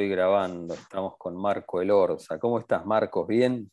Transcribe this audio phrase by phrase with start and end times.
[0.00, 0.72] Estoy grabando.
[0.72, 2.38] Estamos con Marco Elorza.
[2.38, 3.28] ¿Cómo estás, Marcos?
[3.28, 3.70] ¿Bien?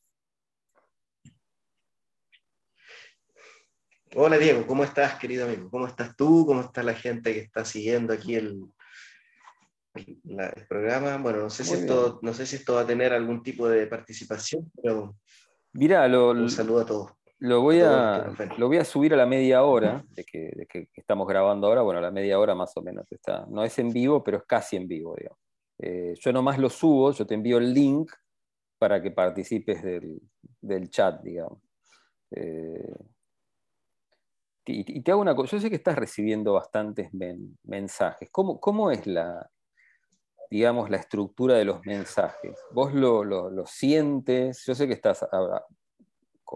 [4.14, 5.70] Hola Diego, ¿cómo estás, querido amigo?
[5.70, 6.46] ¿Cómo estás tú?
[6.46, 8.62] ¿Cómo está la gente que está siguiendo aquí el,
[10.68, 11.16] programa?
[11.16, 13.88] Bueno, no sé, si esto, no sé si esto va a tener algún tipo de
[13.88, 15.16] participación, pero
[15.72, 17.12] Mira, lo, un saludo a todos.
[17.40, 21.68] Lo voy a, lo voy a subir a la media hora de que, estamos grabando
[21.68, 21.84] ahora.
[21.84, 23.46] Bueno, la media hora más o menos está.
[23.48, 25.47] No es en vivo, pero es casi en vivo, digamos.
[25.80, 28.12] Eh, yo nomás lo subo, yo te envío el link
[28.78, 31.60] para que participes del, chat, digamos.
[32.32, 32.96] Eh,
[34.66, 37.10] y, te hago una cosa, yo sé que estás recibiendo bastantes
[37.64, 38.30] mensajes.
[38.32, 39.50] ¿Cómo, ¿Cómo, es la,
[40.50, 42.60] digamos, la estructura de los mensajes?
[42.74, 44.66] ¿Vos lo, lo sientes?
[44.66, 45.26] Yo sé que estás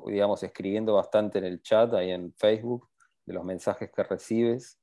[0.08, 2.90] digamos, escribiendo bastante en el chat, ahí en Facebook,
[3.26, 4.80] de los mensajes que recibes.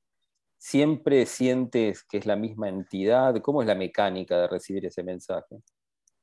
[0.59, 3.41] ¿Siempre sientes que es la misma entidad?
[3.41, 5.63] ¿Cómo es la mecánica de recibir ese mensaje?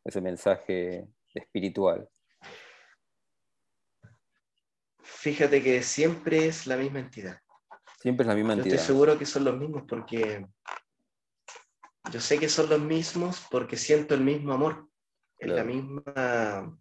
[0.04, 2.06] Ese mensaje espiritual.
[5.02, 7.40] Fíjate que siempre es la misma entidad.
[7.98, 8.74] Siempre es la misma entidad.
[8.74, 10.46] estoy seguro que son los mismos porque
[12.12, 14.86] yo sé que son los mismos porque siento el mismo amor,
[15.38, 16.78] es la misma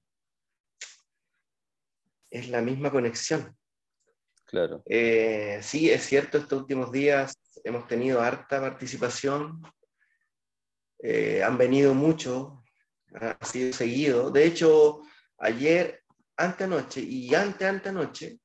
[2.30, 3.58] es la misma conexión.
[4.56, 4.84] Claro.
[4.86, 9.62] Eh, sí, es cierto, estos últimos días hemos tenido harta participación,
[11.00, 12.64] eh, han venido mucho,
[13.20, 14.32] ha sido seguido.
[14.32, 15.02] De hecho,
[15.40, 16.04] ayer,
[16.38, 18.40] antenoche y ante antenoche,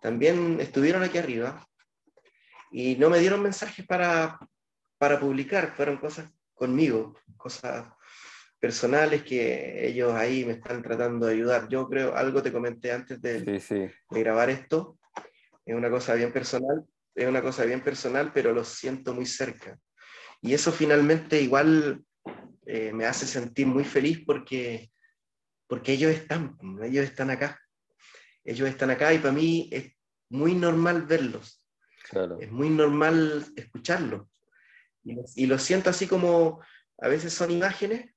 [0.00, 1.62] también estuvieron aquí arriba
[2.72, 4.38] y no me dieron mensajes para,
[4.96, 7.86] para publicar, fueron cosas conmigo, cosas
[8.58, 11.68] personales que ellos ahí me están tratando de ayudar.
[11.68, 14.96] Yo creo, algo te comenté antes de, grabar esto,
[15.70, 19.78] es una cosa bien personal, es una cosa bien personal, pero lo siento muy cerca.
[20.42, 22.04] Y eso finalmente igual
[22.66, 24.90] eh, me hace sentir muy feliz porque,
[25.68, 27.60] porque ellos están, ellos están acá.
[28.42, 29.92] Ellos están acá y para mí es
[30.28, 31.64] muy normal verlos.
[32.40, 34.26] Es muy normal escucharlos.
[35.04, 36.60] Y, y lo siento así como
[36.98, 38.12] a veces son imágenes,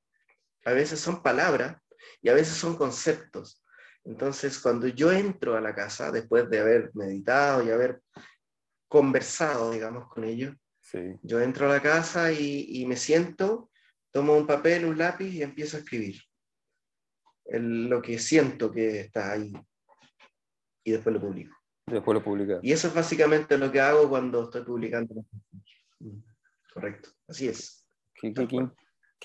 [0.65, 1.77] a veces son palabras
[2.21, 3.62] y a veces son conceptos.
[4.05, 8.01] Entonces, cuando yo entro a la casa, después de haber meditado y haber
[8.87, 10.55] conversado, digamos, con ellos,
[11.23, 13.71] yo entro a la casa y, me siento,
[14.11, 16.21] tomo un papel, un lápiz y empiezo a escribir
[17.45, 19.53] lo que siento que está ahí.
[20.83, 21.55] Y después lo publico.
[21.85, 22.59] Después lo publico.
[22.61, 25.25] Y eso es básicamente lo que hago cuando estoy publicando.
[26.73, 27.85] Correcto, así es.
[28.13, 28.69] Qué, Qué,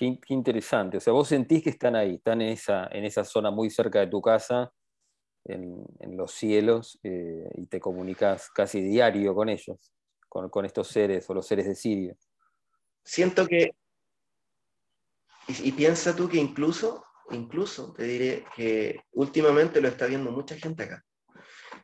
[0.05, 0.97] interesante.
[0.97, 3.99] O sea, vos sentís que están ahí, están en esa, en esa zona muy cerca
[3.99, 4.71] de tu casa,
[5.45, 9.91] en, los cielos, eh, y te comunicas casi diario con ellos,
[10.27, 12.17] con, estos seres o los seres de Sirio.
[13.03, 13.71] Siento que,
[15.47, 20.83] y, piensa tú que incluso, incluso te diré que últimamente lo está viendo mucha gente
[20.83, 21.03] acá.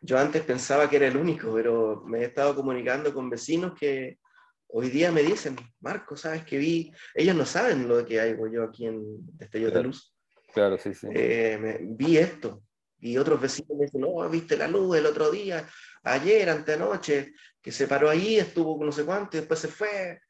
[0.02, 4.20] Yo antes pensaba que era el único, pero me he estado comunicando con vecinos que,
[4.68, 6.92] hoy día me dicen, Marco, ¿sabes que vi?
[7.14, 9.04] Ellos no saben lo que hago yo aquí en
[9.38, 10.14] Destello de Luz.
[10.54, 11.08] Claro, sí, sí.
[11.14, 12.64] Eh, vi esto.
[13.00, 15.68] Y otros vecinos me dicen, no, viste la luz el otro día,
[16.04, 20.22] ayer, antenoche, que se paró ahí, estuvo no sé cuánto y después se fue.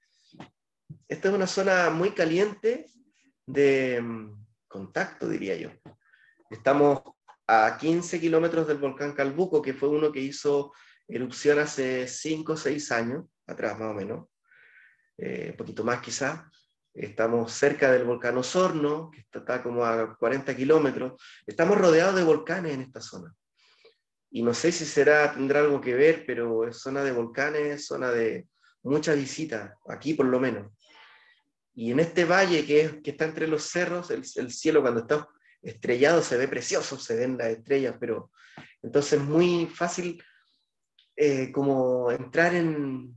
[1.07, 2.88] Esta es una zona muy caliente
[3.46, 5.69] de mm, contacto, diría yo.
[6.50, 7.02] Estamos
[7.47, 10.73] a 15 kilómetros del volcán Calbuco, que fue uno que hizo
[11.07, 14.28] erupción hace 5 o 6 años atrás, más o menos.
[15.17, 16.50] Eh, un poquito más quizá.
[16.94, 21.22] Estamos cerca del volcán Osorno, que está, como a 40 kilómetros.
[21.45, 23.34] Estamos rodeados de volcanes en esta zona.
[24.31, 28.11] Y no sé si será, tendrá algo que ver, pero es zona de volcanes, zona
[28.11, 28.47] de
[28.84, 30.72] mucha visita, aquí por lo menos.
[31.73, 35.28] Y en este valle que, que está entre los cerros, el, el, cielo cuando está
[35.61, 38.31] estrellado se ve precioso, se ven las estrellas, pero
[38.81, 40.23] entonces es muy fácil
[41.16, 43.16] eh, como entrar en,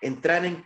[0.00, 0.64] entrar en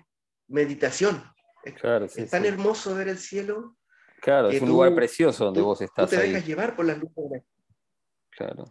[0.49, 1.23] meditación.
[1.65, 3.77] es tan hermoso ver el cielo.
[4.21, 6.09] Claro, es un lugar precioso donde vos estás.
[6.09, 7.43] Tú te dejas llevar por las luces.
[8.31, 8.65] Claro.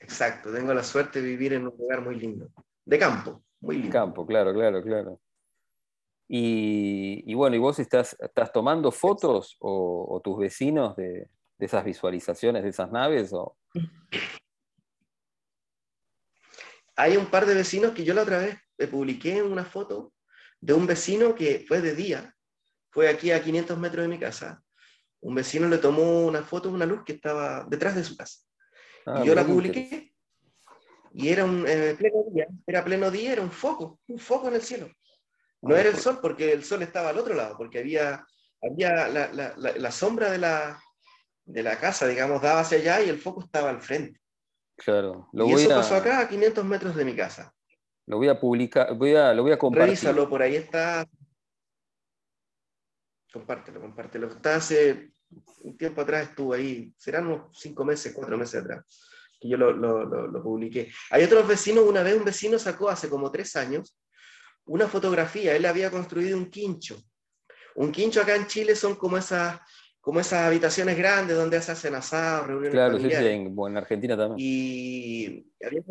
[0.00, 2.50] Exacto, tengo la suerte de vivir en un lugar muy lindo.
[2.84, 3.92] De campo, muy lindo.
[3.92, 5.20] Campo, claro, claro, claro.
[6.32, 12.62] Y, bueno, ¿y vos estás, estás tomando fotos o, tus vecinos de, de, esas visualizaciones
[12.62, 13.32] de esas naves?
[13.32, 13.56] O...
[17.00, 18.58] Hay un par de vecinos que yo la otra vez
[18.90, 20.12] publiqué una foto
[20.60, 22.36] de un vecino que fue de día,
[22.90, 24.62] fue aquí a 500 metros de mi casa.
[25.20, 28.40] Un vecino le tomó una foto de una luz que estaba detrás de su casa.
[29.06, 30.12] Ah, y yo la publiqué.
[31.14, 34.54] Y era un eh, pleno día, era pleno día, era un foco, un foco en
[34.56, 34.90] el cielo.
[35.62, 38.26] No era el sol porque el sol estaba al otro lado, porque había
[38.60, 40.78] había la, sombra de la,
[41.46, 44.20] de la casa, digamos, daba hacia allá y el foco estaba al frente.
[44.82, 45.28] Claro.
[45.32, 47.52] Lo y eso pasó acá a 500 metros de mi casa.
[48.06, 49.88] Lo voy a publicar, voy a, lo voy a compartir.
[49.88, 51.06] Revísalo, por ahí está.
[53.32, 54.28] Compártelo, compártelo.
[54.28, 55.12] Está hace
[55.62, 58.84] un tiempo atrás, estuvo ahí, serán unos cinco meses, cuatro meses atrás,
[59.38, 60.90] que yo lo, lo, lo, publiqué.
[61.10, 63.96] Hay otros vecinos, una vez un vecino sacó hace como tres años
[64.64, 67.00] una fotografía, él había construido un quincho.
[67.76, 69.60] Un quincho acá en Chile son como esas
[70.10, 74.36] como esas habitaciones grandes donde se hacen asados, reuniones Claro, sí, en, en, Argentina también.
[74.40, 75.84] Y había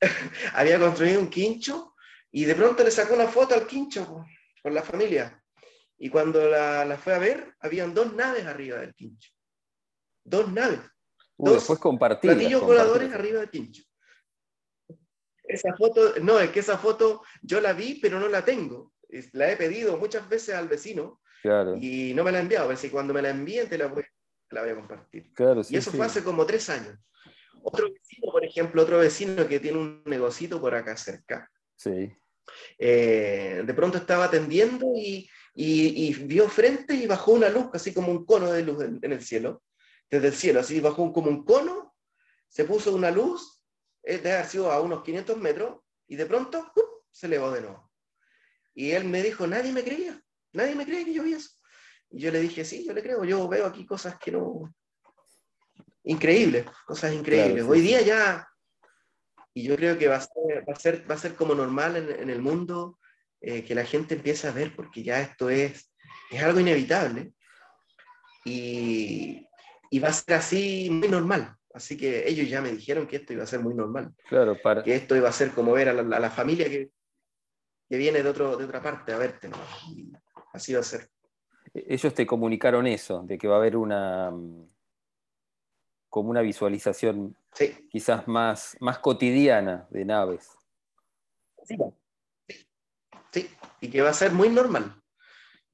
[0.54, 1.94] había construido un quincho
[2.30, 4.24] y de pronto le sacó una foto al quincho
[4.62, 5.44] con la familia.
[5.98, 9.30] Y cuando la, fue a ver, habían dos naves arriba del quincho.
[10.24, 10.80] Dos naves.
[11.36, 12.30] dos después compartir.
[12.30, 13.82] Platillos voladores arriba del quincho.
[15.44, 18.94] Esa foto, no, es que esa foto yo la vi, pero no la tengo.
[19.32, 21.20] La he pedido muchas veces al vecino
[21.80, 22.68] y no me la ha enviado.
[22.68, 24.04] Ver si cuando me la envíen te la voy,
[24.50, 25.30] la voy a compartir.
[25.68, 26.98] y eso fue hace como tres años.
[27.62, 31.50] Otro vecino, por ejemplo, otro vecino que tiene un negocito por acá cerca.
[31.74, 32.12] Sí.
[32.78, 35.28] Eh, de pronto estaba atendiendo y,
[36.24, 39.62] vio frente y bajó una luz, así como un cono de luz en, el cielo,
[40.10, 41.94] desde el cielo, así bajó como un cono,
[42.48, 43.62] se puso una luz,
[44.02, 46.72] eh, de haber sido a unos 500 metros, y de pronto
[47.10, 47.90] se elevó de nuevo.
[48.74, 50.22] Y él me dijo, nadie me creía,
[50.56, 51.50] nadie me creía que yo vi eso.
[52.10, 54.74] Y yo le dije, sí, yo le creo, yo veo aquí cosas que no,
[56.06, 57.64] increíbles, cosas increíbles.
[57.64, 58.48] Hoy día ya,
[59.52, 61.96] y yo creo que va a ser, va a ser, va a ser como normal
[61.96, 62.98] en, el mundo
[63.40, 65.92] eh, que la gente empiece a ver, porque ya esto es,
[66.30, 67.32] es algo inevitable
[68.44, 69.46] y,
[69.90, 71.54] y, va a ser así muy normal.
[71.74, 74.14] Así que ellos ya me dijeron que esto iba a ser muy normal.
[74.28, 74.82] Claro, para...
[74.82, 76.90] Que esto iba a ser como ver a la, familia que,
[77.88, 79.50] que, viene de, otro, de otra parte a verte.
[80.56, 81.08] Así va a ser.
[81.74, 84.32] Ellos te comunicaron eso, de que va a haber una,
[86.08, 87.36] como una visualización
[87.90, 90.50] quizás más, más cotidiana de naves.
[93.32, 93.50] Sí.
[93.80, 95.02] y que va a ser muy normal.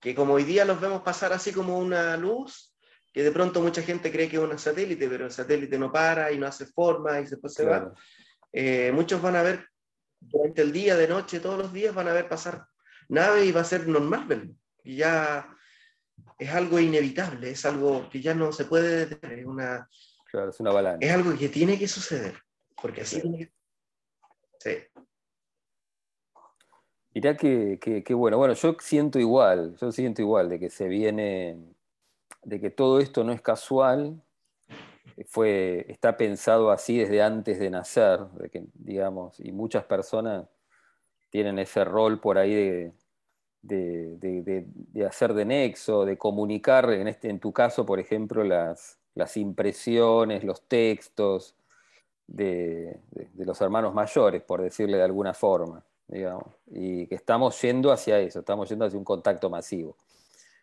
[0.01, 2.75] Que como hoy día los vemos pasar así como una luz,
[3.13, 6.33] que de pronto mucha gente cree que es un satélite, pero el satélite no para
[6.33, 7.93] y no hace forma y después se va.
[8.53, 9.69] Eh, muchos van a ver
[10.19, 12.67] durante el día, de noche, todos los días van a ver pasar
[13.09, 14.55] naves y va a ser normal verlo.
[14.85, 15.49] Y ya
[16.39, 19.89] es algo inevitable, es algo que ya no se puede detener, es una,
[20.33, 21.07] es una balanza.
[21.07, 22.35] Es algo que tiene que suceder,
[22.81, 23.53] porque así tiene que...
[24.59, 24.79] Sí.
[27.15, 31.59] Mirá que, bueno, bueno, yo siento igual, yo siento igual de que se viene,
[32.43, 34.23] de que todo esto no es casual,
[35.27, 40.49] fue, está pensado así desde antes de nacer, de que, digamos, y muchas personas
[41.29, 42.93] tienen ese rol por ahí de,
[43.63, 44.67] de,
[45.07, 50.45] hacer de nexo, de comunicar, en, este, en tu caso, por ejemplo, las, las impresiones,
[50.45, 51.55] los textos
[52.27, 52.99] de,
[53.37, 58.41] los hermanos mayores, por decirle de alguna forma, digamos, y que estamos yendo hacia eso,
[58.41, 59.97] estamos yendo hacia un contacto masivo.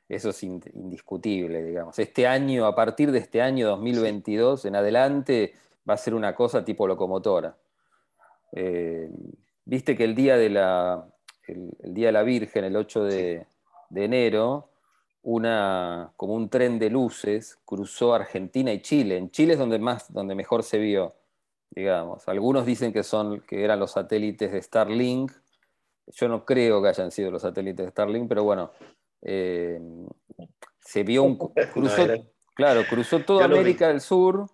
[0.07, 1.99] Eso es indiscutible, digamos.
[1.99, 5.53] Este año, a partir de este año 2022 en adelante,
[5.87, 7.55] va a ser una cosa tipo locomotora.
[8.53, 9.07] Eh,
[9.65, 11.07] viste que el día de la,
[11.51, 13.47] el, día de la Virgen, el 8 de,
[13.89, 14.69] de enero,
[15.23, 19.17] una, como un tren de luces, cruzó Argentina y Chile.
[19.17, 21.15] En Chile es donde, más, donde mejor se vio,
[21.71, 22.27] digamos.
[22.27, 25.31] Algunos dicen que, son, que eran los satélites de Starlink.
[26.07, 28.71] Yo no creo que hayan sido los satélites de Starlink, pero bueno,
[29.21, 29.79] eh,
[30.79, 31.37] se vio un...
[31.73, 32.07] Cruzó,
[32.55, 34.47] claro, cruzó toda América del Sur,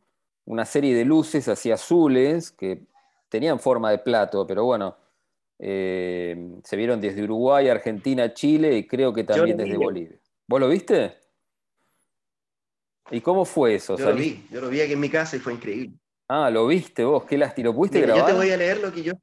[0.45, 2.83] una serie de luces así azules que
[3.29, 4.95] tenían forma de plato, pero bueno,
[5.59, 10.19] eh, se vieron desde Uruguay, Argentina, Chile y creo que también desde Bolivia.
[10.47, 11.17] ¿Vos lo viste?
[13.11, 13.97] ¿Y cómo fue eso?
[13.97, 15.97] Yo lo vi, yo lo vi aquí en mi casa y fue increíble.
[16.27, 17.69] Ah, lo viste vos, qué lástima.
[17.69, 18.23] ¿Lo pudiste grabar?
[18.23, 19.13] Yo te voy a leer lo que yo.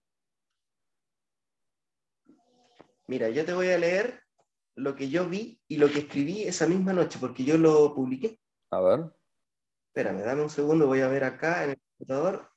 [3.09, 4.23] Mira, yo te voy a leer
[4.77, 8.39] lo que yo vi y lo que escribí esa misma noche, porque yo lo publiqué.
[8.71, 9.12] A ver.
[9.89, 12.52] Espérame, dame un segundo, voy a ver acá en el computador.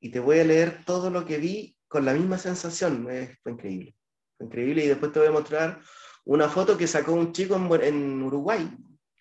[0.00, 3.04] Y te voy a leer todo lo que vi con la misma sensación.
[3.42, 3.96] fue increíble.
[4.36, 5.80] Fue increíble y después te voy a mostrar
[6.24, 8.70] una foto que sacó un chico en, Uruguay,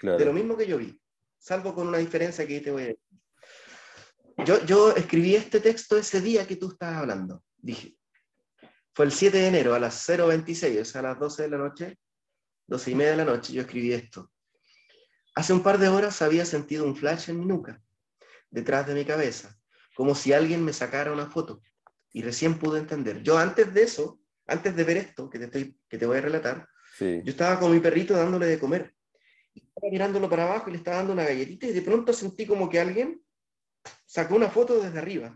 [0.02, 1.00] de lo mismo que yo vi,
[1.40, 3.02] salvo con una diferencia que te voy a decir.
[4.46, 7.98] Yo, yo escribí este texto ese día que tú estabas hablando, dije.
[8.94, 11.58] Fue el 7 de enero a las 0.26, o sea, a las 12 de la
[11.58, 11.98] noche,
[12.68, 14.30] 12 y media de la noche, yo escribí esto.
[15.34, 17.82] Hace un par de horas había sentido un flash en mi nuca,
[18.50, 19.57] detrás de mi cabeza,
[19.98, 21.60] como si alguien me sacara una foto.
[22.14, 23.24] Y recién pude entender.
[23.24, 26.22] Yo antes de eso, antes de ver esto que te, estoy, que te voy a
[26.22, 28.94] relatar, Yo estaba con mi perrito dándole de comer.
[29.56, 32.46] Y estaba mirándolo para abajo y le estaba dando una galletita y de pronto sentí
[32.46, 33.24] como que alguien
[34.06, 35.36] sacó una foto desde arriba.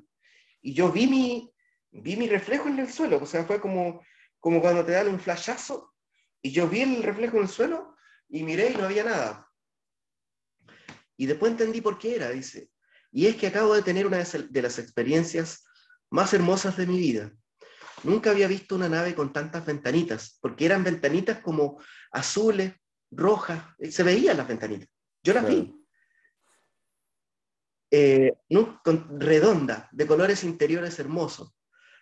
[0.62, 1.52] Y yo vi mi,
[1.90, 3.18] vi mi reflejo en el suelo.
[3.18, 4.04] O sea, fue como,
[4.40, 5.96] como cuando te dan un flashazo.
[6.40, 7.96] Y yo vi el reflejo en el suelo
[8.30, 9.52] y miré y no había nada.
[11.18, 12.71] Y después entendí por qué era, dice.
[13.12, 15.66] Y es que acabo de tener una de las experiencias
[16.10, 17.32] más hermosas de mi vida.
[18.04, 22.74] Nunca había visto una nave con tantas ventanitas, porque eran ventanitas como azules,
[23.12, 24.90] rojas, eh, se veían las ventanitas.
[25.24, 25.76] Yo las vi.
[27.92, 28.34] Eh,
[29.20, 31.54] redonda, de colores interiores hermosos.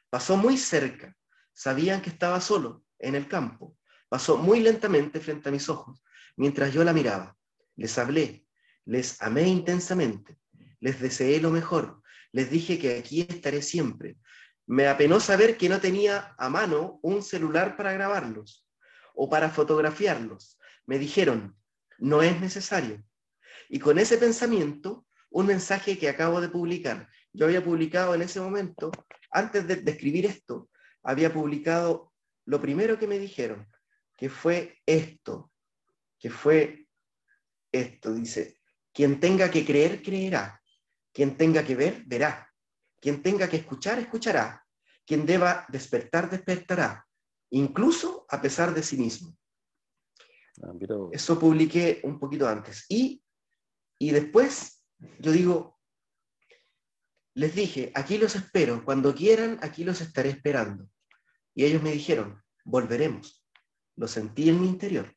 [0.09, 1.15] Pasó muy cerca,
[1.51, 3.75] sabían que estaba solo en el campo.
[4.07, 6.03] Pasó muy lentamente frente a mis ojos,
[6.37, 7.35] mientras yo la miraba.
[7.75, 8.45] Les hablé,
[8.85, 10.38] les amé intensamente,
[10.79, 14.17] les deseé lo mejor, les dije que aquí estaré siempre.
[14.65, 18.67] Me apenó saber que no tenía a mano un celular para grabarlos
[19.15, 20.59] o para fotografiarlos.
[20.85, 21.55] Me dijeron,
[21.97, 23.03] no es necesario.
[23.67, 27.07] Y con ese pensamiento, un mensaje que acabo de publicar.
[27.33, 28.91] Yo había publicado en ese momento,
[29.31, 30.69] antes de, escribir esto,
[31.03, 32.13] había publicado
[32.45, 33.67] lo primero que me dijeron,
[34.17, 35.51] que fue esto,
[36.17, 36.87] que fue
[37.71, 38.59] esto, dice,
[38.91, 40.61] quien tenga que creer, creerá.
[41.13, 42.51] Quien tenga que ver, verá.
[42.99, 44.65] Quien tenga que escuchar, escuchará.
[45.05, 47.05] Quien deba despertar, despertará.
[47.51, 49.35] Incluso a pesar de sí mismo.
[50.61, 50.73] Ah,
[51.11, 52.85] Eso publiqué un poquito antes.
[52.89, 53.23] Y,
[53.97, 54.79] y después
[55.19, 55.79] yo digo,
[57.33, 58.83] les dije, aquí los espero.
[58.83, 60.89] Cuando quieran, aquí los estaré esperando.
[61.55, 63.45] Y ellos me dijeron, volveremos.
[63.95, 65.13] Lo sentí en mi interior.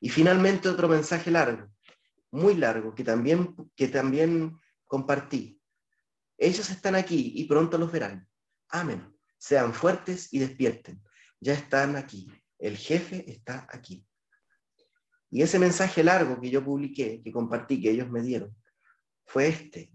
[0.00, 1.68] Y finalmente otro mensaje largo,
[2.30, 5.60] muy largo, que también, que también compartí.
[6.38, 8.28] Ellos están aquí y pronto los verán.
[8.68, 9.14] Amén.
[9.38, 11.02] Sean fuertes y despierten.
[11.40, 12.30] Ya están aquí.
[12.58, 14.06] El jefe está aquí.
[15.30, 18.56] Y ese mensaje largo que yo publiqué, que compartí, que ellos me dieron,
[19.26, 19.92] fue este,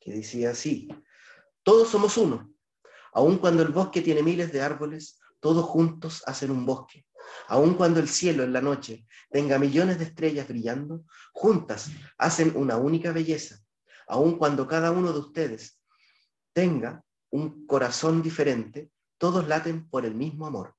[0.00, 0.88] que decía así,
[1.62, 2.52] todos somos uno.
[3.12, 7.06] Aun cuando el bosque tiene miles de árboles, todos juntos hacen un bosque.
[7.48, 12.76] Aun cuando el cielo en la noche tenga millones de estrellas brillando, juntas hacen una
[12.76, 13.63] única belleza
[14.06, 15.80] aun cuando cada uno de ustedes
[16.52, 20.74] tenga un corazón diferente, todos laten por el mismo amor.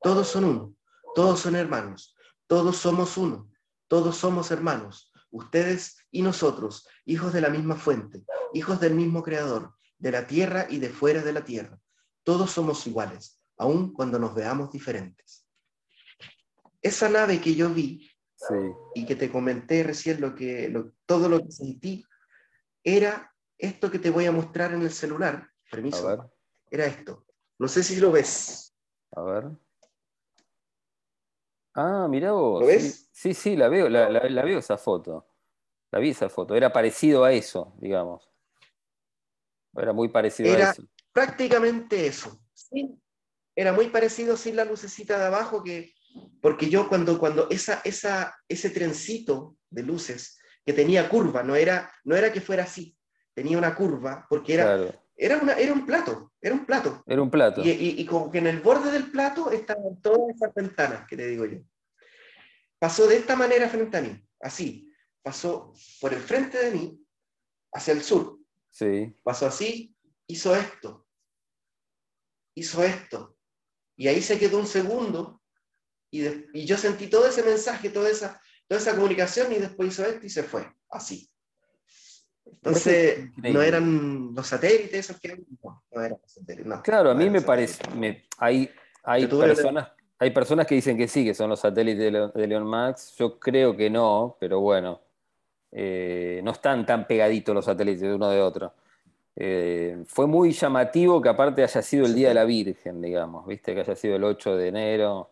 [0.00, 0.76] Todos son uno,
[1.14, 2.14] todos son hermanos,
[2.46, 3.50] todos somos uno,
[3.88, 9.74] todos somos hermanos, ustedes y nosotros, hijos de la misma fuente, hijos del mismo creador,
[9.98, 11.78] de la tierra y de fuera de la tierra.
[12.22, 15.46] Todos somos iguales, aun cuando nos veamos diferentes.
[16.82, 18.10] Esa nave que yo vi
[18.94, 20.72] y que te comenté recién lo que,
[21.06, 22.04] todo lo que sentí,
[22.84, 25.48] era esto que te voy a mostrar en el celular.
[25.70, 26.30] Permiso.
[26.70, 27.24] Era esto.
[27.58, 28.74] No sé si lo ves.
[29.12, 29.44] A ver.
[31.74, 32.60] Ah, mira vos.
[32.60, 33.08] ¿Lo ves?
[33.12, 34.08] Sí, sí, la veo, la,
[34.42, 35.26] veo esa foto.
[35.90, 36.54] La vi esa foto.
[36.54, 38.30] Era parecido a eso, digamos.
[39.76, 40.82] Era muy parecido a eso.
[41.12, 42.38] Prácticamente eso.
[42.52, 43.00] Sí.
[43.56, 45.94] Era muy parecido sin la lucecita de abajo que.
[46.40, 51.92] Porque yo cuando, cuando esa, esa, ese trencito de luces que tenía curva, no era,
[52.04, 52.96] no era que fuera así,
[53.34, 57.02] tenía una curva, porque era, era, una, era un plato, era un plato.
[57.06, 57.62] Era un plato.
[57.62, 61.26] Y, y, como que en el borde del plato estaban todas esas ventanas que te
[61.26, 61.58] digo yo.
[62.78, 64.90] Pasó de esta manera frente a mí, así,
[65.22, 67.06] pasó por el frente de mí,
[67.72, 68.38] hacia el sur.
[68.70, 69.14] Sí.
[69.22, 69.94] Pasó así,
[70.26, 71.06] hizo esto,
[72.54, 73.36] hizo esto.
[73.96, 75.42] Y ahí se quedó un segundo
[76.10, 80.04] y, y yo sentí todo ese mensaje, toda esa, toda esa comunicación y después hizo
[80.04, 81.28] esto y se fue, así.
[82.46, 86.66] Entonces, no eran los satélites esos que no, no eran los satélites.
[86.66, 87.82] No, claro, a mí me parece,
[88.38, 88.70] hay,
[89.02, 93.14] hay, personas, hay personas que dicen que sí, que son los satélites de, Leon Max,
[93.18, 95.00] yo creo que no, pero bueno,
[95.72, 98.72] eh, no están tan pegaditos los satélites de uno de otro.
[99.36, 103.74] Eh, fue muy llamativo que aparte haya sido el Día de la Virgen, digamos, viste,
[103.74, 105.30] que haya sido el 8 de enero.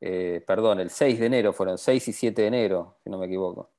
[0.00, 3.26] Eh, perdón, el 6 de enero, fueron 6 y 7 de enero, si no me
[3.26, 3.70] equivoco,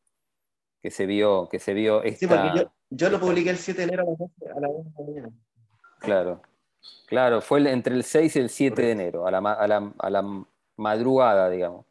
[0.82, 3.88] que se vio, que se vio esta, Sí, porque yo, lo publiqué el 7 de
[3.88, 5.30] enero a las 1 de la mañana.
[6.00, 6.42] Claro,
[7.08, 10.46] claro, fue entre el 6 y el 7 de enero, a la, a la,
[10.78, 11.86] madrugada, digamos.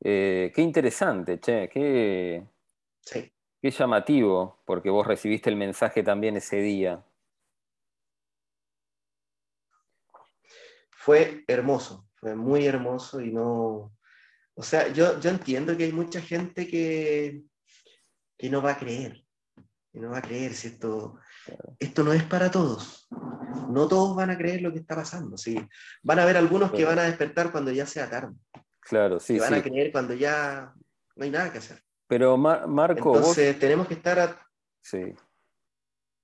[0.00, 2.46] Eh, qué interesante, che, qué,
[3.10, 7.02] qué llamativo, porque vos recibiste el mensaje también ese día.
[10.90, 13.92] Fue hermoso, fue muy hermoso y no,
[14.54, 17.42] o sea, yo, yo entiendo que hay mucha gente que,
[18.36, 19.24] que no va a creer,
[19.92, 21.20] que no va a creer si esto,
[21.78, 23.06] esto no es para todos.
[23.70, 25.56] No todos van a creer lo que está pasando, sí.
[26.02, 28.34] Van a haber algunos que van a despertar cuando ya sea tarde.
[28.80, 29.34] Claro, sí.
[29.34, 30.74] Que van a creer cuando ya
[31.14, 31.80] no hay nada que hacer.
[32.08, 33.18] Pero Marco.
[33.18, 34.36] Entonces tenemos que estar.
[34.82, 35.14] Sí.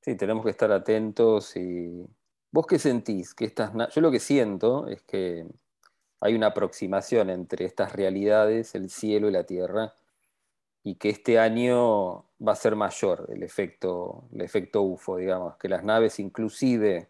[0.00, 2.04] Sí, tenemos que estar atentos y.
[2.50, 3.34] ¿Vos qué sentís?
[3.34, 3.72] Que estas...
[3.94, 5.46] Yo lo que siento es que
[6.22, 9.92] hay una aproximación entre estas realidades, el cielo y la tierra,
[10.84, 15.68] y que este año va a ser mayor el efecto, el efecto UFO, digamos, que
[15.68, 17.08] las naves inclusive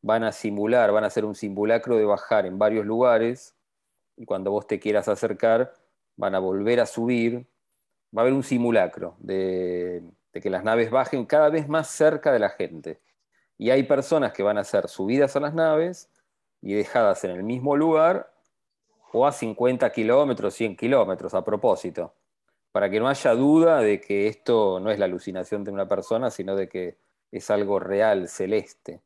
[0.00, 3.56] van a simular, van a hacer un simulacro de bajar en varios lugares,
[4.16, 5.74] y cuando vos te quieras acercar,
[6.14, 7.48] van a volver a subir,
[8.16, 12.32] va a haber un simulacro de, de que las naves bajen cada vez más cerca
[12.32, 13.00] de la gente.
[13.58, 16.08] Y hay personas que van a ser subidas a las naves
[16.62, 18.35] y dejadas en el mismo lugar
[19.16, 22.14] o a 50 kilómetros, 100 kilómetros a propósito
[22.76, 26.30] para que no haya duda de que esto no es la alucinación de una persona,
[26.30, 26.98] sino de que
[27.32, 29.00] es algo real, celeste,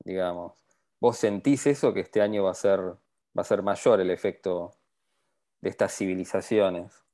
[0.00, 0.54] digamos.
[0.98, 4.74] ¿Vos sentís eso, que este año va a ser, va a ser mayor el efecto
[5.60, 7.04] de estas civilizaciones?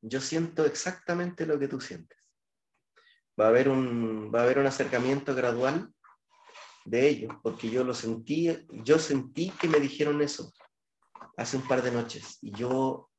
[0.00, 2.30] Yo siento exactamente lo que tú sientes.
[3.40, 5.92] Va a haber un, va a haber un acercamiento gradual
[6.84, 10.52] de ellos, porque yo lo sentí, yo sentí que me dijeron eso
[11.36, 13.10] hace un par de noches y yo,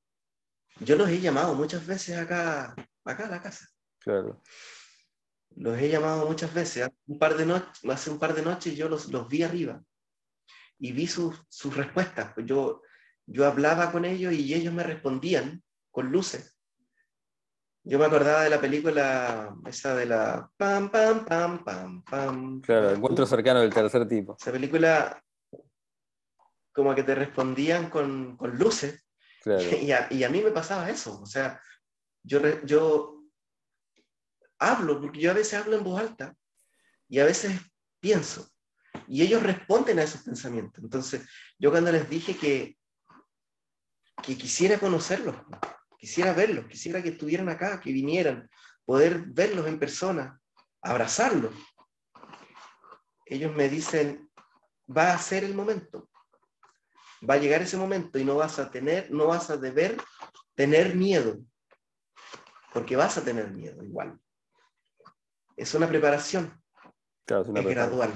[0.80, 3.68] yo los he llamado muchas veces acá, acá a la casa.
[4.00, 4.42] Claro.
[5.56, 6.84] Los he llamado muchas veces.
[6.84, 9.84] Hace un par de, noches hace un par de noches yo los, los vi arriba
[10.80, 12.34] y vi sus, sus respuestas.
[12.34, 12.82] Pues yo,
[13.26, 16.53] yo hablaba con ellos y ellos me respondían con luces.
[17.86, 22.62] Yo me acordaba de la película esa de la pam pam pam pam pam.
[22.62, 24.38] Claro, encuentro cercano del tercer tipo.
[24.40, 25.22] Esa película
[26.74, 29.00] como que te respondían con, con luces.
[29.46, 31.20] Y, a, y, a, mí me pasaba eso.
[31.22, 31.62] O sea,
[32.24, 33.26] yo, yo
[34.58, 36.34] hablo, porque yo a veces hablo en voz alta
[37.10, 37.60] y a veces
[38.00, 38.48] pienso.
[39.06, 40.82] Y ellos responden a esos pensamientos.
[40.82, 41.28] Entonces,
[41.60, 42.78] yo cuando les dije que,
[44.24, 45.36] que quisiera conocerlos,
[46.04, 48.50] quisiera verlos, quisiera que estuvieran acá, que vinieran,
[48.84, 50.38] poder verlos en persona,
[50.82, 51.54] abrazarlos,
[53.26, 54.30] ellos me dicen,
[54.86, 56.10] va a ser el momento
[57.30, 59.96] va a llegar ese momento y no vas a tener, no vas a deber
[60.56, 61.38] tener miedo,
[62.74, 64.20] porque vas a tener miedo igual.
[65.56, 66.62] Es una preparación.
[67.26, 68.12] Claro, es, una gradual.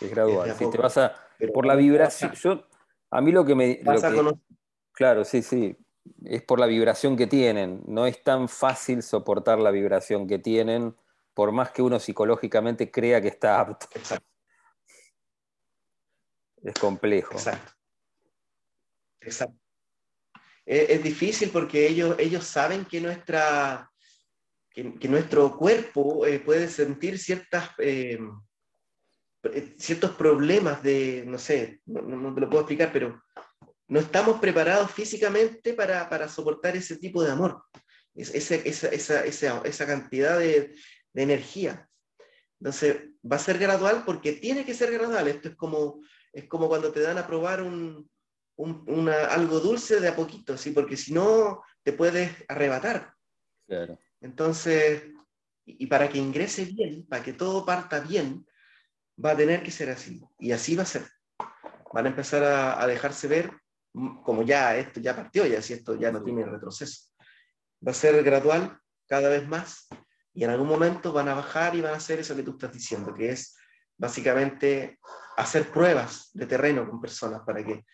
[0.00, 0.54] Es gradual.
[0.56, 1.12] Si te vas a,
[1.52, 2.68] por la vibración, yo,
[3.10, 3.80] a mí lo que me...
[4.92, 5.76] claro, sí, sí,
[6.24, 7.82] es por la vibración que tienen.
[7.86, 10.96] No es tan fácil soportar la vibración que tienen,
[11.34, 13.86] por más que uno psicológicamente crea que está apto.
[13.94, 14.26] Exacto.
[16.62, 17.34] Es complejo.
[17.34, 17.72] Exacto.
[19.20, 19.58] Exacto.
[20.64, 23.90] Es, difícil porque ellos, ellos saben que, nuestra,
[24.70, 28.18] que, nuestro cuerpo eh, puede sentir ciertas, eh,
[29.42, 33.20] eh, ciertos problemas de, no sé, no, te lo puedo explicar, pero
[33.92, 37.62] no estamos preparados físicamente para, soportar ese tipo de amor,
[38.14, 40.74] esa, esa, cantidad de,
[41.12, 41.86] de energía.
[42.58, 45.28] Entonces, va a ser gradual porque tiene que ser gradual.
[45.28, 46.00] Esto es como,
[46.32, 48.10] es como cuando te dan a probar un,
[49.28, 50.70] algo dulce de a poquito, ¿sí?
[50.70, 53.12] porque si no te puedes arrebatar.
[54.22, 55.02] Entonces,
[55.66, 58.46] y, para que ingrese bien, para que todo parta bien,
[59.22, 60.22] va a tener que ser así.
[60.38, 61.02] Y así va a ser.
[61.92, 63.52] Van a empezar a, dejarse ver
[63.92, 67.10] como ya esto ya partió, ya si esto ya no tiene retroceso.
[67.86, 69.88] Va a ser gradual, cada vez más,
[70.34, 72.72] y en algún momento van a bajar y van a hacer eso que tú estás
[72.72, 73.56] diciendo, que es
[73.98, 74.98] básicamente
[75.36, 77.84] hacer pruebas de terreno con personas para que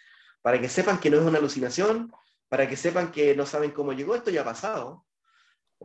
[0.42, 2.12] para que sepan que no es una alucinación,
[2.48, 5.04] para que sepan que no saben cómo llegó, esto ya ha pasado.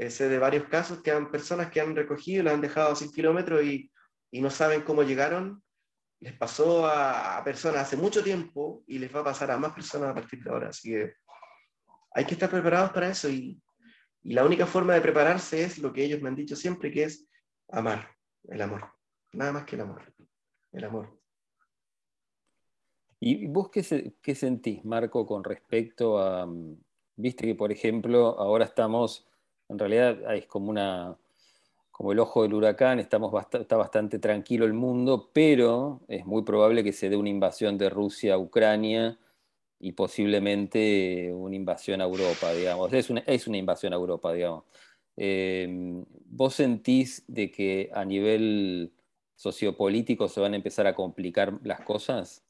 [0.09, 2.95] Sé de varios casos que han personas que han recogido y la han dejado a
[2.95, 3.91] 100 kilómetros y,
[4.31, 5.62] y, no saben cómo llegaron.
[6.23, 10.11] Les pasó a, personas hace mucho tiempo y les va a pasar a más personas
[10.11, 10.69] a partir de ahora.
[10.69, 11.15] Así que
[12.11, 13.61] hay que estar preparados para eso y,
[14.21, 17.03] y la única forma de prepararse es lo que ellos me han dicho siempre, que
[17.03, 17.27] es
[17.69, 18.07] amar,
[18.45, 18.89] el amor.
[19.33, 20.01] Nada más que el amor.
[20.71, 21.19] El amor.
[23.19, 23.83] ¿Y vos qué,
[24.33, 26.77] sentís, Marco, con respecto a, mm,
[27.17, 29.27] viste que por ejemplo ahora estamos,
[29.67, 31.17] en realidad es como una,
[31.93, 36.83] como el ojo del huracán, estamos está bastante tranquilo el mundo, pero es muy probable
[36.83, 39.19] que se dé una invasión de Rusia a Ucrania
[39.79, 42.91] y posiblemente una invasión a Europa, digamos.
[42.93, 44.63] Es una, es una invasión a Europa, digamos.
[45.15, 48.91] Em, ¿Vos sentís de que a nivel
[49.35, 52.43] sociopolítico se van a empezar a complicar las cosas?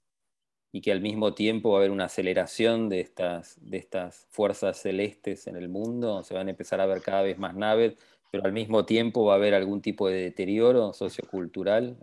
[0.76, 4.82] y que al mismo tiempo va a haber una aceleración de estas, de estas fuerzas
[4.82, 7.96] celestes en el mundo, se van a empezar a ver cada vez más naves,
[8.34, 11.96] pero al mismo tiempo va a haber algún tipo de deterioro sociocultural.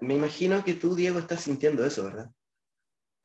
[0.00, 2.30] me imagino que tú, Diego, estás sintiendo eso, ¿verdad?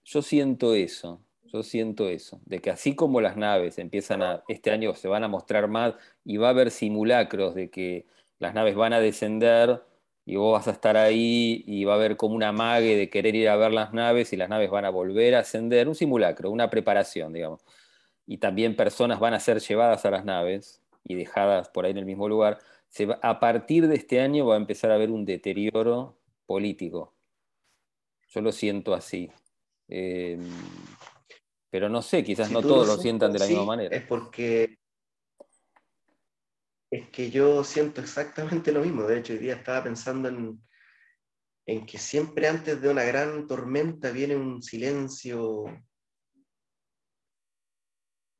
[0.04, 4.72] Yo siento eso, yo siento eso, de que así como las naves empiezan a, este
[4.72, 5.94] año se van a mostrar más
[6.26, 8.08] y va a haber simulacros de que
[8.40, 9.82] las naves van a descender
[10.26, 13.34] y vos vas a estar ahí y va a haber como una mague de querer
[13.36, 16.52] ir a ver las naves y las naves van a volver a ascender, un simulacro,
[16.52, 17.64] una preparación, digamos.
[18.28, 21.98] Y también personas van a ser llevadas a las naves y dejadas por ahí en
[21.98, 22.60] el mismo lugar.
[22.90, 27.14] Se a partir de este año va a empezar a haber un deterioro político.
[28.28, 29.32] Yo lo siento así.
[29.88, 30.50] Em,
[31.70, 33.96] pero no sé, quizás no todos lo, sientan de la misma manera.
[33.96, 34.80] Es porque
[36.90, 39.04] es que yo siento exactamente lo mismo.
[39.04, 40.62] De hecho, hoy día estaba pensando en,
[41.66, 45.66] en que siempre antes de una gran tormenta viene un silencio,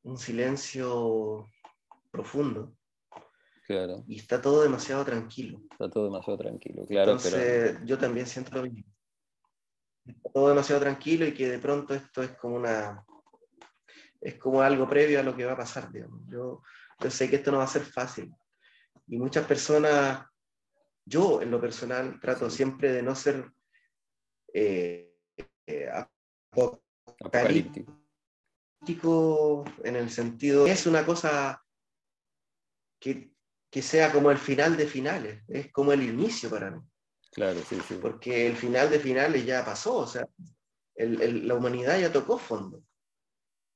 [0.06, 1.52] un silencio
[2.12, 2.78] profundo.
[3.66, 4.04] Claro.
[4.08, 5.60] Y está todo demasiado tranquilo.
[5.72, 7.14] Está todo demasiado tranquilo, claro.
[7.14, 8.84] Entonces, yo también siento lo mismo.
[10.06, 13.04] Está todo demasiado tranquilo y que de pronto esto es como una.
[14.22, 16.22] Es como algo previo a lo que va a pasar, digamos.
[16.28, 16.62] Yo,
[17.00, 18.32] yo sé que esto no va a ser fácil.
[19.08, 20.24] Y muchas personas,
[21.04, 23.52] yo en lo personal, trato siempre de no ser
[24.54, 25.16] eh,
[25.66, 25.90] eh,
[26.52, 28.05] apocalíptico
[28.88, 31.64] en el sentido, es una cosa
[33.00, 33.32] que,
[33.70, 36.82] que, sea como el final de finales, es como el inicio para mí.
[37.32, 37.98] Claro, sí, sí.
[38.02, 40.28] Porque el final de finales ya pasó, o sea,
[40.96, 42.84] el, el, la humanidad ya tocó fondo.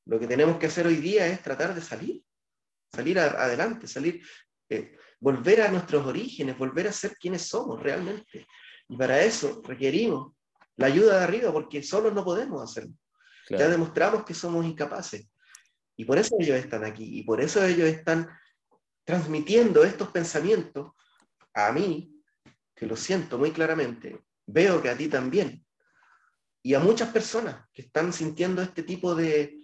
[0.05, 2.23] Lo que tenemos que hacer hoy día es tratar de salir,
[2.91, 4.21] salir a, adelante, salir,
[4.69, 8.47] eh, volver a nuestros orígenes, volver a ser quienes somos realmente.
[8.87, 10.33] Y para eso requerimos
[10.77, 12.93] la ayuda de arriba, porque solos no podemos hacerlo.
[13.49, 15.27] Ya demostramos que somos incapaces.
[15.95, 18.29] Y por eso ellos están aquí, y por eso ellos están
[19.03, 20.91] transmitiendo estos pensamientos
[21.53, 22.15] a mí,
[22.75, 25.65] que lo siento muy claramente, veo que a ti también,
[26.61, 29.61] y a muchas personas que están sintiendo este tipo de,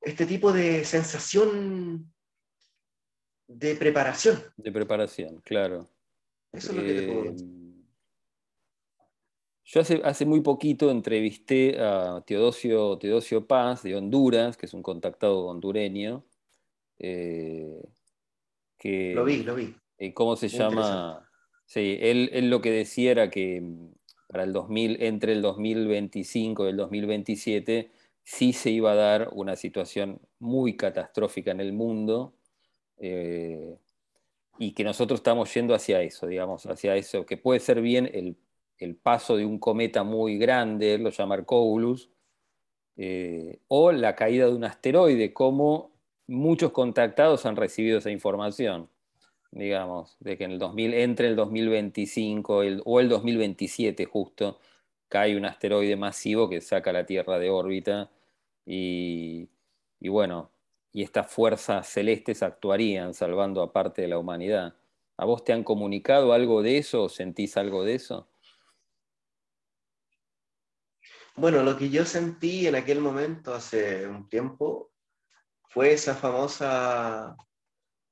[0.00, 2.12] este tipo de sensación
[3.48, 4.42] de preparación.
[4.56, 5.90] De preparación, claro.
[6.52, 7.61] Eso es lo que te puedo decir.
[9.72, 14.82] Yo hace, hace, muy poquito entrevisté a Teodosio, Teodosio Paz de Honduras, que es un
[14.82, 16.26] contactado hondureño.
[16.98, 17.82] Eh,
[18.76, 19.74] que, lo vi, lo vi.
[19.96, 21.26] Eh, ¿Cómo se llama?
[21.64, 23.94] Sí, él, él, lo que decía era que mm,
[24.26, 27.90] para el 2000, entre el 2025 y el 2027
[28.22, 32.34] sí se iba a dar una situación muy catastrófica en el mundo
[32.98, 33.78] eh,
[34.58, 38.36] y que nosotros estamos yendo hacia eso, digamos, hacia eso, que puede ser bien el
[38.84, 42.10] el paso de un cometa muy grande, lo llama Arcobulus,
[42.96, 45.92] eh, o la caída de un asteroide, como
[46.26, 48.88] muchos contactados han recibido esa información,
[49.50, 54.58] digamos, de que en el 2000, entre el 2025 o el 2027 justo,
[55.08, 58.10] cae un asteroide masivo que saca la Tierra de órbita
[58.66, 59.48] y,
[60.00, 60.50] y bueno,
[60.92, 64.74] y estas fuerzas celestes actuarían salvando a parte de la humanidad.
[65.16, 68.28] ¿A vos te han comunicado algo de eso o sentís algo de eso?
[71.36, 74.92] Bueno, lo que yo sentí en aquel momento, hace un tiempo,
[75.68, 77.34] fue esa famosa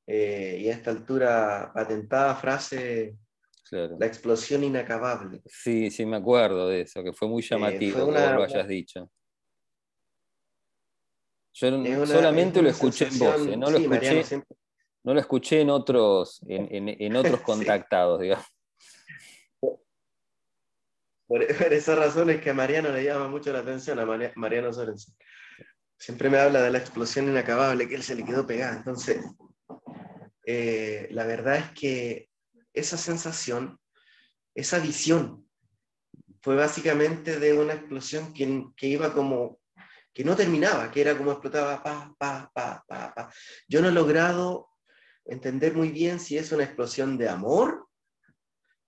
[0.07, 3.17] eh, y a esta altura patentada frase,
[3.71, 5.43] la explosión inacabable.
[5.47, 9.11] Sí, sí, me acuerdo de eso, que fue muy eh, llamativo que lo hayas dicho.
[11.53, 13.57] Yo solamente lo escuché en voz, ¿eh?
[13.57, 14.43] no, lo escuché,
[15.05, 18.47] no lo escuché en otros, en, en, otros contactados, digamos.
[21.31, 25.15] Por, esa razón es que a Mariano le llama mucho la atención, a Mariano Sorensen.
[25.97, 28.77] Siempre me habla de la explosión inacabable que él se le quedó pegada.
[28.77, 29.25] Entonces,
[30.45, 32.31] eh, la verdad es que
[32.75, 33.79] esa sensación,
[34.57, 35.49] esa visión,
[36.43, 39.61] fue básicamente de una explosión que, que iba como,
[40.13, 43.33] que no terminaba, que era como explotaba, pa, pa, pa, pa, pa.
[43.69, 44.69] Yo no he logrado
[45.27, 47.87] entender muy bien si es una explosión de amor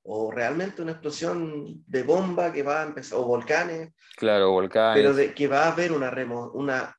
[0.04, 3.92] o realmente una explosión de bomba que va a empezar, o volcanes.
[4.16, 4.96] Claro, volcanes.
[4.96, 6.10] Pero de, que va a haber una,
[6.54, 6.96] una,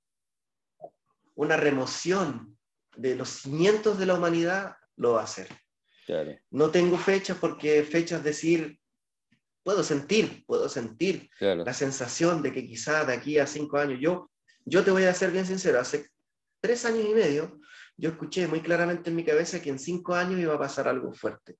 [1.36, 2.58] una remoción
[2.96, 5.48] de los cimientos de la humanidad, lo va a hacer.
[6.52, 8.80] No tengo fechas porque fechas decir,
[9.64, 14.30] puedo sentir, puedo sentir la sensación de que quizá de aquí a cinco años, yo,
[14.66, 16.10] yo te voy a ser bien sincero, hace
[16.60, 17.60] tres años y medio,
[17.96, 21.14] yo escuché muy claramente en mi cabeza que en cinco años iba a pasar algo
[21.14, 21.58] fuerte.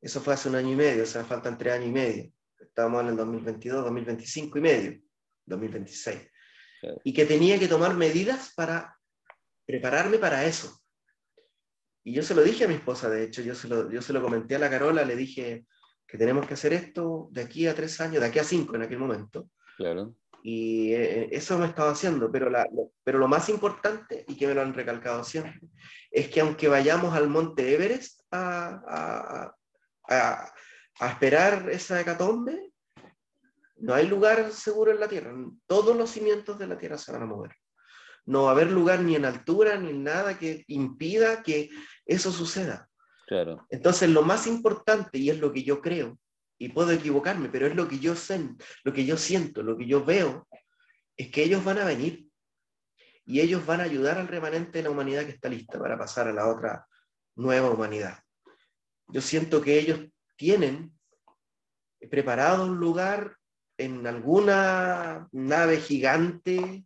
[0.00, 2.32] Eso fue hace un año y medio, o sea, faltan tres años y medio.
[2.58, 5.00] Estamos en el 2022, 2025 y medio,
[5.46, 6.20] 2026.
[7.04, 8.96] Y que tenía que tomar medidas para
[9.64, 10.80] prepararme para eso.
[12.04, 14.12] Y yo se lo dije a mi esposa, de hecho, yo se lo, yo se
[14.12, 15.66] lo comenté a la Carola, le dije,
[16.06, 18.82] que tenemos que hacer esto de aquí a tres años, de aquí a cinco en
[18.82, 19.50] aquel momento.
[19.76, 20.14] Claro.
[20.42, 24.36] Y eh, eso me he estado haciendo, pero, la, lo, pero lo más importante, y
[24.36, 25.60] que me lo han recalcado siempre,
[26.10, 29.56] es que aunque vayamos al monte Everest a, a,
[30.08, 30.52] a,
[31.00, 32.72] a esperar esa hecatombe,
[33.78, 35.34] no hay lugar seguro en la Tierra.
[35.66, 37.54] Todos los cimientos de la Tierra se van a mover.
[38.24, 41.70] No va a haber lugar ni en altura ni en nada que impida que
[42.04, 42.88] eso suceda.
[43.26, 43.66] Claro.
[43.70, 46.18] Entonces, lo más importante, y es lo que yo creo,
[46.58, 48.40] y puedo equivocarme, pero es lo que yo sé,
[48.82, 50.48] lo que yo siento, lo que yo veo,
[51.16, 52.28] es que ellos van a venir
[53.24, 56.28] y ellos van a ayudar al remanente de la humanidad que está lista para pasar
[56.28, 56.86] a la otra
[57.34, 58.18] nueva humanidad.
[59.08, 60.00] Yo siento que ellos
[60.36, 60.92] tienen
[62.10, 63.36] preparado un lugar
[63.78, 66.84] en alguna nave gigante.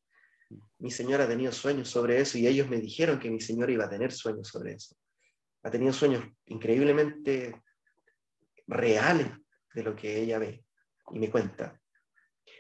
[0.78, 3.84] Mi señora ha tenido sueños sobre eso y ellos me dijeron que mi señora iba
[3.84, 4.96] a tener sueños sobre eso.
[5.62, 7.62] Ha tenido sueños increíblemente
[8.66, 9.28] reales
[9.74, 10.64] de lo que ella ve
[11.12, 11.78] y me cuenta.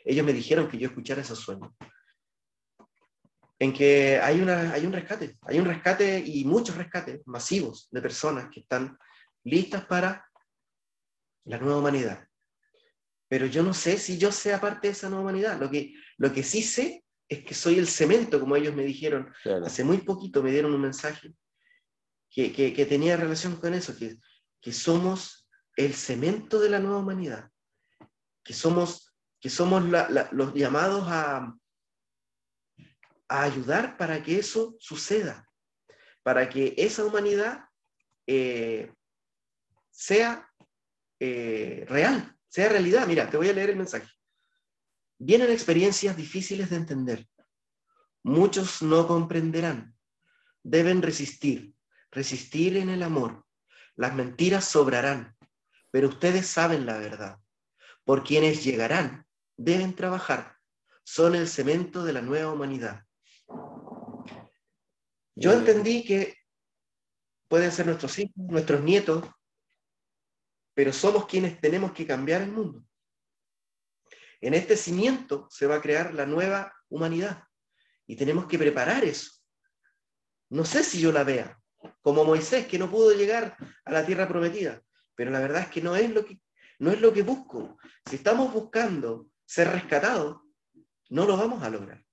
[0.04, 1.72] Ellos me dijeron que yo escuchara esos sueños.
[3.58, 8.00] En que hay, una, hay un rescate, hay un rescate y muchos rescates masivos de
[8.00, 8.96] personas que están
[9.44, 10.28] listas para
[11.44, 12.28] la nueva humanidad.
[13.28, 15.58] Pero yo no sé si yo sea parte de esa nueva humanidad.
[15.60, 19.32] Lo que, lo que sí sé es que soy el cemento, como ellos me dijeron.
[19.42, 19.66] Claro.
[19.66, 21.32] Hace muy poquito me dieron un mensaje
[22.28, 24.16] que, que, que tenía relación con eso, que,
[24.60, 27.50] que somos el cemento de la nueva humanidad,
[28.44, 31.56] que somos, que somos la, la, los llamados a,
[33.28, 35.48] a ayudar para que eso suceda,
[36.22, 37.64] para que esa humanidad
[38.26, 38.92] eh,
[40.00, 40.50] sea
[41.18, 43.06] eh, real, sea realidad.
[43.06, 44.08] Mira, te voy a leer el mensaje.
[45.18, 47.28] Vienen experiencias difíciles de entender.
[48.22, 49.94] Muchos no comprenderán.
[50.62, 51.74] Deben resistir,
[52.10, 53.44] resistir en el amor.
[53.94, 55.36] Las mentiras sobrarán,
[55.90, 57.38] pero ustedes saben la verdad.
[58.04, 59.26] Por quienes llegarán,
[59.58, 60.56] deben trabajar.
[61.04, 63.04] Son el cemento de la nueva humanidad.
[65.34, 66.38] Yo entendí que
[67.48, 69.28] pueden ser nuestros hijos, nuestros nietos,
[70.74, 72.84] pero somos quienes tenemos que cambiar el mundo.
[74.40, 77.44] En este cimiento se va a crear la nueva humanidad
[78.06, 79.32] y tenemos que preparar eso.
[80.48, 81.60] No sé si yo la vea,
[82.00, 84.82] como Moisés, que no pudo llegar a la tierra prometida,
[85.14, 86.40] pero la verdad es que no es lo que,
[86.78, 87.78] no es lo que busco.
[88.06, 90.40] Si estamos buscando ser rescatados,
[91.10, 92.04] no lo vamos a lograr.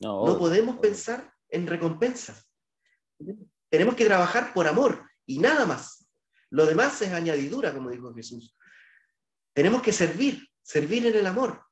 [0.00, 2.48] No, No podemos pensar en recompensas.
[3.68, 6.01] Tenemos que trabajar por amor y nada más.
[6.52, 8.54] Lo demás es añadidura, como dijo Jesús.
[9.54, 11.64] Tenemos que servir, servir en el amor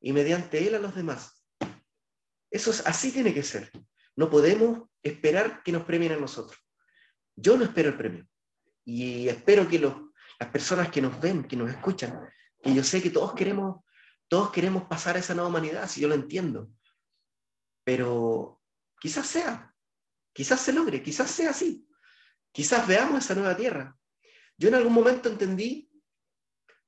[0.00, 1.44] y mediante él a los demás.
[2.48, 3.72] Eso es, así tiene que ser.
[4.14, 6.56] No podemos esperar que nos premien a nosotros.
[7.34, 8.28] Yo no espero el premio.
[8.84, 9.94] Y espero que los,
[10.38, 12.20] las personas que nos ven, que nos escuchan,
[12.62, 13.84] que yo sé que todos queremos,
[14.28, 16.70] todos queremos pasar a esa nueva humanidad, si yo lo entiendo.
[17.82, 18.62] Pero
[19.00, 19.74] quizás sea,
[20.32, 21.84] quizás se logre, quizás sea así.
[22.52, 23.96] Quizás veamos esa nueva tierra.
[24.60, 25.90] Yo en algún momento entendí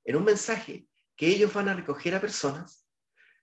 [0.05, 2.87] en un mensaje que ellos van a recoger a personas,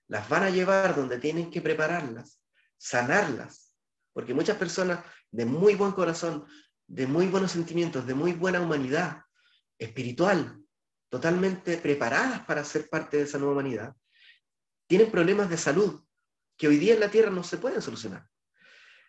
[0.06, 2.40] las van a llevar donde tienen que prepararlas,
[2.78, 3.74] sanarlas,
[4.12, 6.46] porque muchas personas de muy buen corazón,
[6.86, 9.20] de muy buenos sentimientos, de muy buena humanidad
[9.76, 10.62] espiritual,
[11.08, 13.96] totalmente preparadas para ser parte de esa nueva humanidad,
[14.86, 16.04] tienen problemas de salud
[16.56, 18.28] que hoy día en la tierra no se pueden solucionar,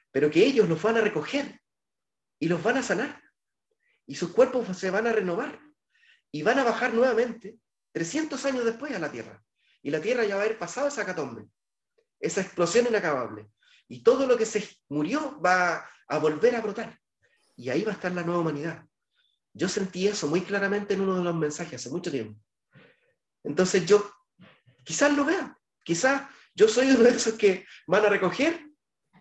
[0.10, 1.62] pero que ellos los van a recoger
[2.40, 3.22] y los van a sanar
[4.12, 5.58] y sus cuerpos se van a renovar
[6.34, 7.58] y van a bajar nuevamente
[7.94, 9.42] 300 años después a la tierra
[9.82, 11.48] y la tierra ya va a haber pasado esa catombe,
[12.20, 13.50] esa explosión inacabable
[13.88, 17.00] y todo lo que se murió va a volver a brotar
[17.56, 18.86] y ahí va a estar la nueva humanidad.
[19.54, 22.38] Yo sentí eso muy claramente en uno de los mensajes hace mucho tiempo.
[23.46, 24.12] Entonces yo
[24.84, 28.68] quizás lo vea, quizás yo soy uno de esos que van a recoger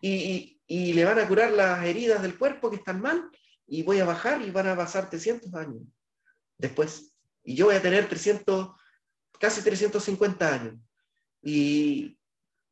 [0.00, 3.30] y, y, y, le van a curar las heridas del cuerpo que están mal
[3.70, 5.82] y voy a bajar y van a pasar 300 años
[6.58, 7.14] después.
[7.44, 8.72] Y yo voy a tener 300,
[9.38, 10.74] casi 350 años.
[11.40, 12.18] Y,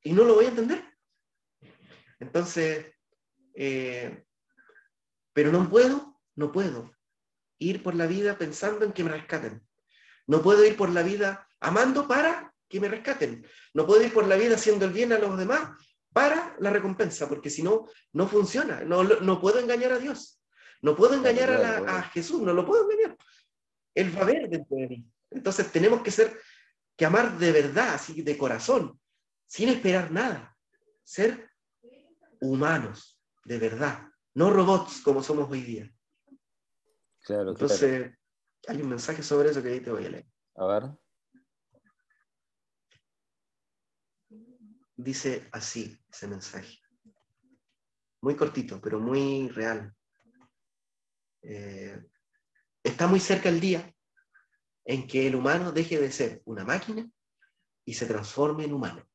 [0.02, 0.84] y no lo voy a entender.
[2.18, 2.86] Entonces,
[3.54, 4.24] eh,
[5.32, 6.90] pero no puedo, no puedo
[7.58, 9.64] ir por la vida pensando en que me rescaten.
[10.26, 13.46] No puedo ir por la vida amando para que me rescaten.
[13.72, 15.78] No puedo ir por la vida haciendo el bien a los demás
[16.12, 18.80] para la recompensa, porque si no, no funciona.
[18.80, 20.37] No, no puedo engañar a Dios.
[20.80, 23.16] No puedo engañar a, la, a, Jesús, no lo puedo engañar.
[23.94, 25.12] Él va a ver dentro de mí.
[25.30, 26.38] Entonces tenemos que ser,
[26.96, 29.00] que amar de verdad, así de corazón,
[29.46, 30.56] sin esperar nada.
[31.02, 31.50] Ser
[32.40, 35.92] humanos, de verdad, no robots como somos hoy día.
[37.24, 38.18] Claro, Entonces, claro.
[38.66, 40.26] Hay un mensaje sobre eso que ahí te voy a leer.
[40.56, 40.90] A ver.
[44.96, 46.78] Dice así ese mensaje.
[48.20, 49.94] Muy cortito, pero muy real.
[51.42, 52.02] Eh,
[52.82, 53.94] está muy cerca el día
[54.84, 57.08] en que el humano deje de ser una máquina
[57.84, 59.06] y se transforme en humano.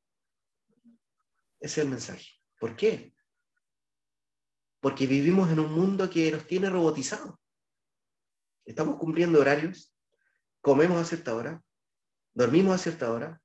[1.60, 2.28] Ese es el mensaje.
[2.60, 3.14] ¿Por qué?
[4.80, 7.36] Porque vivimos en un mundo que nos tiene robotizados.
[8.66, 9.96] Estamos cumpliendo horarios,
[10.62, 11.62] comemos a cierta hora,
[12.34, 13.42] dormimos a cierta hora,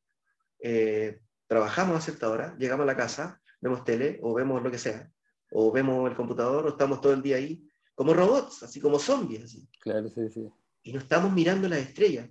[0.61, 4.79] eh, trabajamos a cierta hora, llegamos a la casa, vemos tele o vemos lo que
[4.79, 5.11] sea,
[5.51, 7.68] o vemos el computador o estamos todo el día ahí
[7.99, 9.59] como robots, así como zombies.
[9.81, 10.49] Claro, sí, sí.
[10.85, 12.31] Y no estamos mirando las estrellas,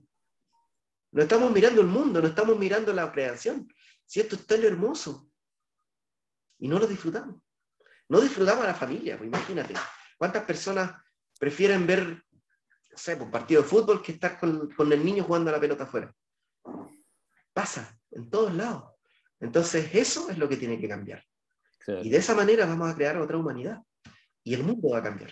[1.12, 3.68] no estamos mirando el mundo, no estamos mirando la creación.
[4.06, 5.30] Si esto es tan hermoso.
[6.58, 7.42] Y no lo disfrutamos.
[8.08, 9.74] No disfrutamos a la familia, pues imagínate.
[10.18, 11.04] ¿Cuántas personas
[11.38, 15.50] prefieren ver, no sé, un partido de fútbol que estar con, con el niño jugando
[15.50, 16.16] a la pelota afuera?
[17.52, 18.94] Pasa en todos lados.
[19.42, 21.22] Entonces, eso es lo que tiene que cambiar.
[22.04, 23.82] Y de esa manera vamos a crear otra humanidad.
[24.46, 25.32] Y el mundo va a cambiar.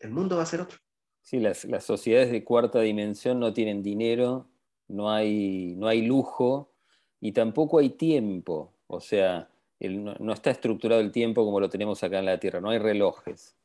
[0.00, 0.78] El mundo va a ser otro.
[1.22, 4.48] Sí, las, las sociedades de cuarta dimensión no tienen dinero,
[4.88, 6.72] no hay, no hay lujo
[7.20, 8.72] y tampoco hay tiempo.
[8.86, 9.48] O sea,
[9.88, 13.56] no, está estructurado el tiempo como lo tenemos acá en la Tierra, no hay relojes.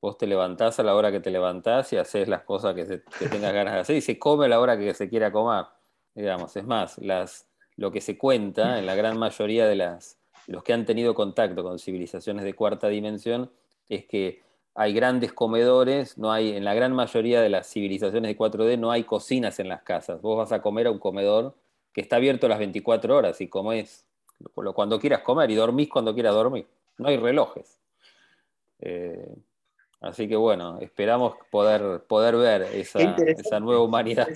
[0.00, 2.84] Vos te levantás a la hora que te levantás y haces las cosas que,
[3.28, 5.66] tengas ganas de hacer y se come a la hora que se quiera comer.
[6.14, 10.62] Digamos, es más, las, lo que se cuenta en la gran mayoría de las, los
[10.62, 13.50] que han tenido contacto con civilizaciones de cuarta dimensión
[13.88, 14.42] es que
[14.74, 18.90] hay grandes comedores, no hay, en la gran mayoría de las civilizaciones de 4D no
[18.90, 20.20] hay cocinas en las casas.
[20.22, 21.56] Vos vas a comer a un comedor
[21.92, 24.06] que está abierto las 24 horas y comés
[24.54, 26.66] cuando quieras comer y dormís cuando quieras dormir.
[26.98, 27.78] No hay relojes.
[28.78, 29.34] Eh,
[30.00, 34.28] así que bueno, esperamos poder, poder ver esa, esa nueva humanidad.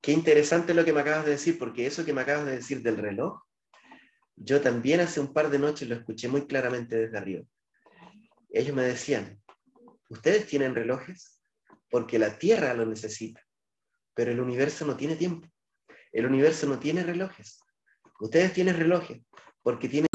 [0.00, 2.82] Qué interesante lo que me acabas de decir, porque eso que me acabas de decir
[2.82, 3.40] del reloj
[4.36, 7.44] yo también hace un par de noches lo escuché muy claramente desde arriba.
[8.50, 9.40] Ellos me decían,
[10.08, 11.42] ustedes tienen relojes
[11.90, 13.42] porque la Tierra lo necesita,
[14.14, 15.48] pero el universo no tiene tiempo.
[16.12, 17.60] El universo no tiene relojes.
[18.20, 19.22] Ustedes tienen relojes
[19.62, 20.08] porque tienen